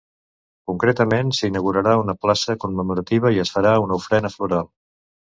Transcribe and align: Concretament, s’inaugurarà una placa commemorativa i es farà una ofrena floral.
Concretament, 0.69 1.33
s’inaugurarà 1.39 1.91
una 2.03 2.15
placa 2.25 2.55
commemorativa 2.63 3.33
i 3.35 3.41
es 3.43 3.51
farà 3.57 3.75
una 3.83 3.99
ofrena 3.99 4.33
floral. 4.37 4.65